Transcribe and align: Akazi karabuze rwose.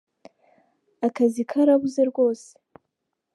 Akazi 1.07 1.43
karabuze 1.49 2.01
rwose. 2.09 2.49